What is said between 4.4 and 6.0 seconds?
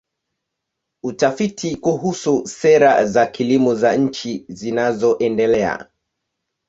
zinazoendelea.